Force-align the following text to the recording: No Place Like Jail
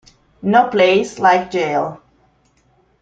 No 0.41 0.67
Place 0.67 1.19
Like 1.19 1.51
Jail 1.51 2.01